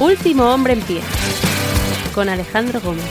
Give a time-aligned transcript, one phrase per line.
[0.00, 1.02] Último hombre en pie.
[2.14, 3.04] Con Alejandro Gómez.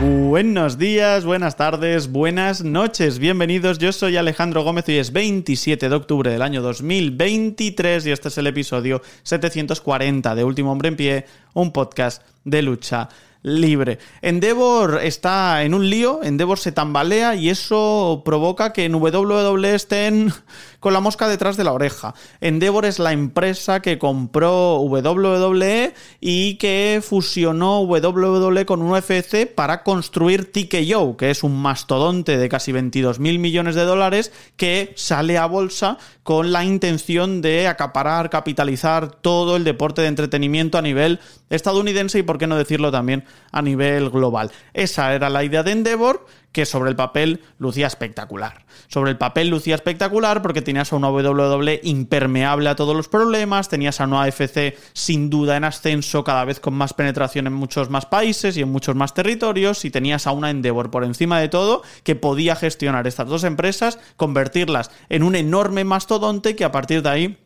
[0.00, 3.78] Buenos días, buenas tardes, buenas noches, bienvenidos.
[3.78, 8.38] Yo soy Alejandro Gómez y es 27 de octubre del año 2023 y este es
[8.38, 13.08] el episodio 740 de Último Hombre en Pie, un podcast de lucha
[13.42, 13.98] libre.
[14.20, 20.32] Endeavor está en un lío, Endeavor se tambalea y eso provoca que en WWE estén
[20.82, 22.12] con la mosca detrás de la oreja.
[22.40, 30.50] Endeavor es la empresa que compró WWE y que fusionó WWE con UFC para construir
[30.50, 35.46] TKO, que es un mastodonte de casi 22 mil millones de dólares que sale a
[35.46, 42.18] bolsa con la intención de acaparar, capitalizar todo el deporte de entretenimiento a nivel estadounidense
[42.18, 44.50] y, por qué no decirlo también, a nivel global.
[44.74, 48.64] Esa era la idea de Endeavor que sobre el papel lucía espectacular.
[48.88, 53.68] Sobre el papel lucía espectacular porque tenías a una WWE impermeable a todos los problemas,
[53.68, 57.88] tenías a una AFC sin duda en ascenso, cada vez con más penetración en muchos
[57.90, 61.48] más países y en muchos más territorios, y tenías a una Endeavor por encima de
[61.48, 67.02] todo que podía gestionar estas dos empresas, convertirlas en un enorme mastodonte que a partir
[67.02, 67.38] de ahí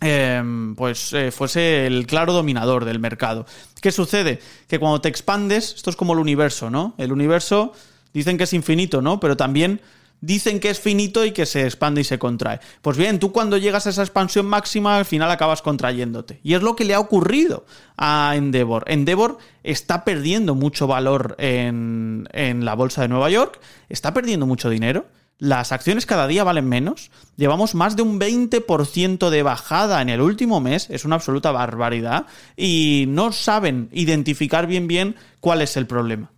[0.00, 3.44] em, pues eh, fuese el claro dominador del mercado.
[3.82, 4.40] ¿Qué sucede?
[4.66, 6.94] Que cuando te expandes, esto es como el universo, ¿no?
[6.96, 7.72] El universo
[8.14, 9.20] Dicen que es infinito, ¿no?
[9.20, 9.80] Pero también
[10.20, 12.60] dicen que es finito y que se expande y se contrae.
[12.80, 16.40] Pues bien, tú cuando llegas a esa expansión máxima, al final acabas contrayéndote.
[16.42, 18.84] Y es lo que le ha ocurrido a Endeavor.
[18.86, 24.70] Endeavor está perdiendo mucho valor en, en la bolsa de Nueva York, está perdiendo mucho
[24.70, 25.06] dinero.
[25.38, 27.10] Las acciones cada día valen menos.
[27.36, 30.88] Llevamos más de un 20% de bajada en el último mes.
[30.90, 32.26] Es una absoluta barbaridad.
[32.56, 36.30] Y no saben identificar bien bien cuál es el problema.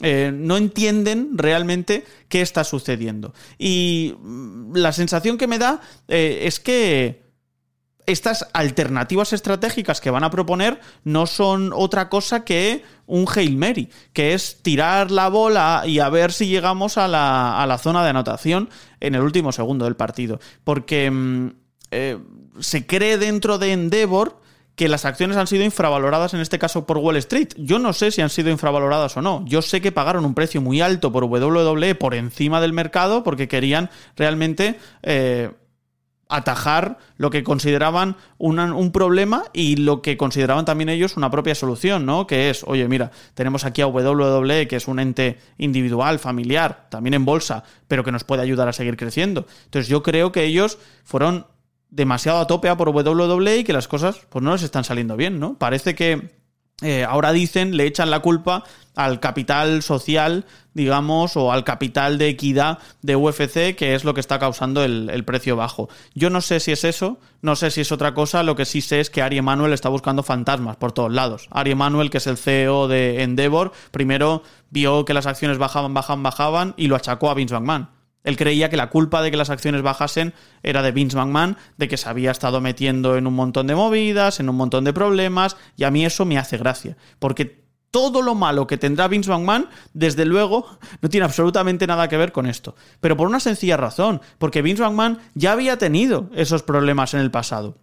[0.00, 3.34] Eh, no entienden realmente qué está sucediendo.
[3.58, 7.22] Y mm, la sensación que me da eh, es que
[8.06, 13.90] estas alternativas estratégicas que van a proponer no son otra cosa que un Hail Mary,
[14.12, 18.02] que es tirar la bola y a ver si llegamos a la, a la zona
[18.02, 20.40] de anotación en el último segundo del partido.
[20.64, 21.50] Porque mm,
[21.92, 22.18] eh,
[22.58, 24.41] se cree dentro de Endeavor
[24.74, 27.48] que las acciones han sido infravaloradas en este caso por Wall Street.
[27.56, 29.44] Yo no sé si han sido infravaloradas o no.
[29.46, 33.48] Yo sé que pagaron un precio muy alto por WWE por encima del mercado porque
[33.48, 35.50] querían realmente eh,
[36.32, 42.06] atajar lo que consideraban un problema y lo que consideraban también ellos una propia solución,
[42.06, 42.26] ¿no?
[42.26, 47.14] Que es, oye, mira, tenemos aquí a WWE, que es un ente individual, familiar, también
[47.14, 49.46] en bolsa, pero que nos puede ayudar a seguir creciendo.
[49.64, 51.46] Entonces yo creo que ellos fueron
[51.92, 55.16] demasiado a tope a por WWE y que las cosas pues no les están saliendo
[55.16, 55.58] bien, ¿no?
[55.58, 56.32] Parece que
[56.80, 58.64] eh, ahora dicen, le echan la culpa
[58.96, 64.20] al capital social, digamos, o al capital de equidad de UFC, que es lo que
[64.20, 65.88] está causando el, precio bajo.
[66.14, 68.80] Yo no sé si es eso, no sé si es otra cosa, lo que sí
[68.80, 71.46] sé es que Ari Emanuel está buscando fantasmas por todos lados.
[71.50, 76.22] Ari Emanuel, que es el CEO de Endeavor, primero vio que las acciones bajaban, bajaban,
[76.22, 79.50] bajaban y lo achacó a Vince McMahon él creía que la culpa de que las
[79.50, 83.66] acciones bajasen era de Vince McMahon, de que se había estado metiendo en un montón
[83.66, 87.62] de movidas, en un montón de problemas, y a mí eso me hace gracia, porque
[87.90, 90.66] todo lo malo que tendrá Vince McMahon, desde luego,
[91.02, 92.74] no tiene absolutamente nada que ver con esto.
[93.00, 97.30] Pero por una sencilla razón, porque Vince McMahon ya había tenido esos problemas en el
[97.30, 97.76] pasado.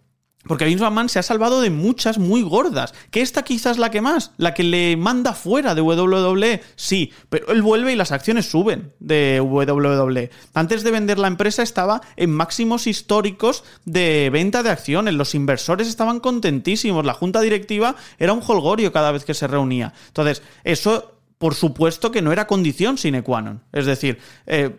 [0.44, 2.94] Porque Vince McMahon se ha salvado de muchas muy gordas.
[3.10, 7.52] Que esta quizás la que más, la que le manda fuera de WWE, sí, pero
[7.52, 10.30] él vuelve y las acciones suben de WWE.
[10.54, 15.12] Antes de vender la empresa estaba en máximos históricos de venta de acciones.
[15.14, 17.04] Los inversores estaban contentísimos.
[17.04, 19.92] La junta directiva era un holgorio cada vez que se reunía.
[20.08, 23.64] Entonces, eso por supuesto que no era condición sine qua non.
[23.72, 24.76] Es decir, eh,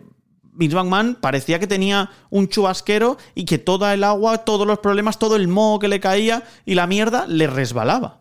[0.52, 5.18] Vince McMahon parecía que tenía un chubasquero y que toda el agua, todos los problemas,
[5.18, 8.20] todo el moho que le caía y la mierda le resbalaba.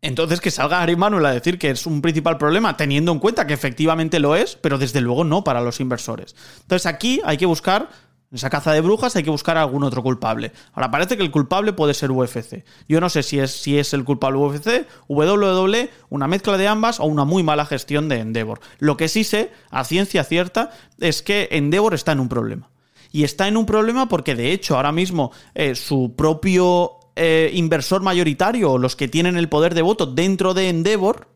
[0.00, 3.46] Entonces que salga Ari Manuel a decir que es un principal problema, teniendo en cuenta
[3.46, 6.34] que efectivamente lo es, pero desde luego no para los inversores.
[6.62, 7.88] Entonces aquí hay que buscar
[8.32, 10.52] en esa caza de brujas hay que buscar algún otro culpable.
[10.72, 12.64] Ahora parece que el culpable puede ser UFC.
[12.88, 16.98] Yo no sé si es, si es el culpable UFC, WWE, una mezcla de ambas
[16.98, 18.60] o una muy mala gestión de Endeavor.
[18.78, 22.70] Lo que sí sé, a ciencia cierta, es que Endeavor está en un problema.
[23.10, 28.00] Y está en un problema porque de hecho ahora mismo eh, su propio eh, inversor
[28.00, 31.28] mayoritario, los que tienen el poder de voto dentro de Endeavor,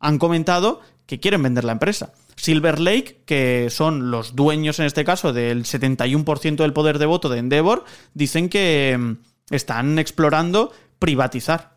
[0.00, 2.12] han comentado que quieren vender la empresa.
[2.36, 7.28] Silver Lake, que son los dueños en este caso del 71% del poder de voto
[7.28, 7.84] de Endeavor,
[8.14, 11.74] dicen que mm, están explorando privatizar.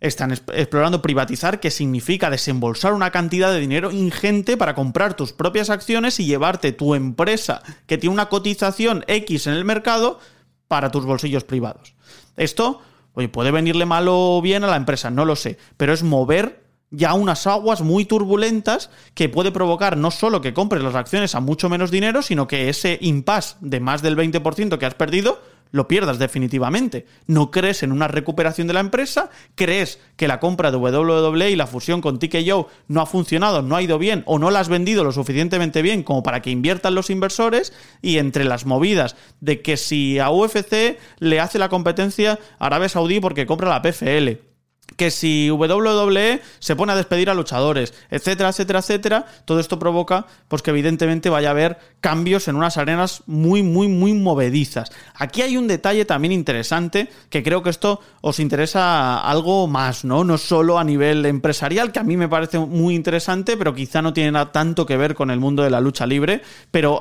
[0.00, 5.70] están explorando privatizar, que significa desembolsar una cantidad de dinero ingente para comprar tus propias
[5.70, 10.20] acciones y llevarte tu empresa, que tiene una cotización X en el mercado,
[10.68, 11.94] para tus bolsillos privados.
[12.36, 12.80] Esto,
[13.14, 16.67] oye, puede venirle mal o bien a la empresa, no lo sé, pero es mover
[16.90, 21.40] ya unas aguas muy turbulentas que puede provocar no solo que compres las acciones a
[21.40, 25.40] mucho menos dinero, sino que ese impasse de más del 20% que has perdido
[25.70, 27.06] lo pierdas definitivamente.
[27.26, 31.56] No crees en una recuperación de la empresa, crees que la compra de WWE y
[31.56, 34.68] la fusión con TKO no ha funcionado, no ha ido bien o no la has
[34.68, 39.60] vendido lo suficientemente bien como para que inviertan los inversores y entre las movidas de
[39.60, 44.47] que si a UFC le hace la competencia Arabia Saudí porque compra la PFL,
[44.96, 50.26] que si WWE se pone a despedir a luchadores, etcétera, etcétera, etcétera, todo esto provoca
[50.48, 54.90] pues que evidentemente vaya a haber cambios en unas arenas muy, muy, muy movedizas.
[55.14, 60.24] Aquí hay un detalle también interesante que creo que esto os interesa algo más, ¿no?
[60.24, 64.12] No solo a nivel empresarial, que a mí me parece muy interesante, pero quizá no
[64.12, 67.00] tiene tanto que ver con el mundo de la lucha libre, pero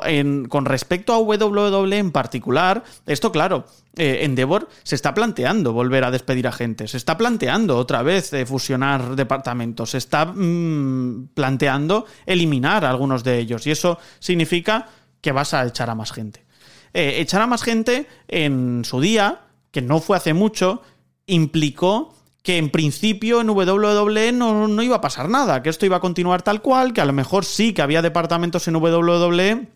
[0.50, 3.66] con respecto a WWE en particular, esto claro,
[3.98, 8.32] eh, Endeavor se está planteando volver a despedir a gente, se está planteando otra vez
[8.34, 14.88] eh, fusionar departamentos, se está mm, planteando eliminar algunos de ellos y eso significa
[15.20, 16.46] que vas a echar a más gente.
[16.94, 19.42] Eh, echar a más gente en su día,
[19.72, 20.82] que no fue hace mucho,
[21.26, 25.98] implicó que en principio en WWE no, no, iba a pasar nada, que esto iba
[25.98, 29.68] a continuar tal cual, que a lo mejor sí que había departamentos en WWE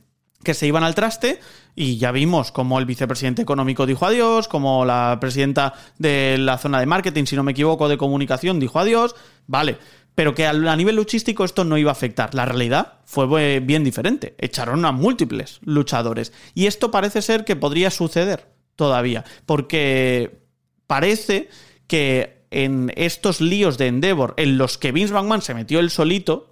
[0.44, 1.40] que se iban al traste
[1.76, 6.80] y ya vimos como el vicepresidente económico dijo adiós, como la presidenta de la zona
[6.80, 9.16] de marketing, si no me equivoco, de comunicación dijo adiós,
[9.48, 9.78] vale,
[10.16, 12.36] pero que a nivel luchístico esto no iba a afectar.
[12.36, 16.34] La realidad fue bien diferente, echaron a múltiples luchadores.
[16.54, 20.42] Y esto parece ser que podría suceder todavía, porque
[20.88, 21.50] parece
[21.88, 26.51] que en estos líos de Endeavor en los que Vince McMahon se metió él solito,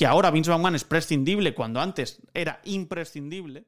[0.00, 3.66] que ahora Vince McMahon es prescindible cuando antes era imprescindible.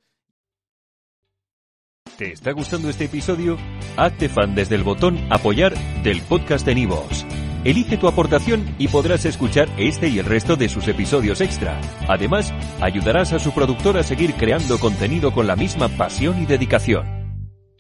[2.17, 3.59] ¿Te está gustando este episodio?
[3.99, 7.27] Hazte fan desde el botón Apoyar del podcast de Nivos.
[7.65, 11.79] Elige tu aportación y podrás escuchar este y el resto de sus episodios extra.
[12.09, 12.51] Además,
[12.81, 17.22] ayudarás a su productor a seguir creando contenido con la misma pasión y dedicación.